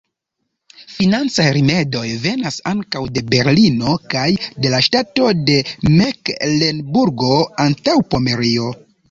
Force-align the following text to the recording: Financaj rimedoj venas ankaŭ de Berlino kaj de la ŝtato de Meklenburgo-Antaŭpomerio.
Financaj 0.93 1.43
rimedoj 1.57 2.01
venas 2.23 2.57
ankaŭ 2.71 3.01
de 3.17 3.23
Berlino 3.35 3.93
kaj 4.15 4.25
de 4.65 4.73
la 4.77 4.81
ŝtato 4.87 5.29
de 5.51 5.59
Meklenburgo-Antaŭpomerio. 5.93 8.75